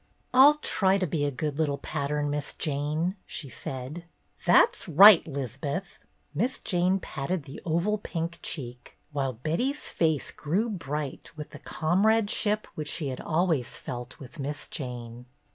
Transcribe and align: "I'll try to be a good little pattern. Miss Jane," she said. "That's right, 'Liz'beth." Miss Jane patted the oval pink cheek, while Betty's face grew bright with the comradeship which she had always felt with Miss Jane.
"I'll 0.33 0.55
try 0.55 0.97
to 0.97 1.05
be 1.05 1.25
a 1.25 1.29
good 1.29 1.59
little 1.59 1.77
pattern. 1.77 2.31
Miss 2.31 2.53
Jane," 2.53 3.17
she 3.27 3.49
said. 3.49 4.05
"That's 4.47 4.87
right, 4.87 5.23
'Liz'beth." 5.27 5.99
Miss 6.33 6.59
Jane 6.59 6.99
patted 6.99 7.43
the 7.43 7.61
oval 7.65 7.99
pink 7.99 8.39
cheek, 8.41 8.97
while 9.11 9.33
Betty's 9.33 9.89
face 9.89 10.31
grew 10.31 10.71
bright 10.71 11.29
with 11.37 11.51
the 11.51 11.59
comradeship 11.59 12.65
which 12.73 12.89
she 12.89 13.09
had 13.09 13.21
always 13.21 13.77
felt 13.77 14.17
with 14.19 14.39
Miss 14.39 14.65
Jane. 14.67 15.27